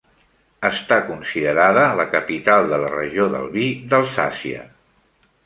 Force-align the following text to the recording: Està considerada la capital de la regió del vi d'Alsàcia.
Està 0.69 0.95
considerada 1.09 1.83
la 1.99 2.07
capital 2.15 2.73
de 2.73 2.81
la 2.85 2.91
regió 2.95 3.29
del 3.35 3.47
vi 3.59 3.69
d'Alsàcia. 3.93 4.67